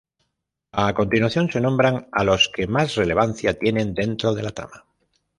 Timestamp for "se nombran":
1.51-2.07